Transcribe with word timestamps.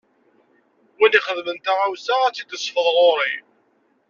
Win 0.97 1.17
ixedmen 1.19 1.57
taɣawsa, 1.59 2.15
ad 2.21 2.33
tt-id-isfeḍ 2.33 2.87
ɣuṛ-i. 2.97 3.33